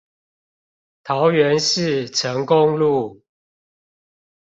[1.03, 3.21] 桃園市成功路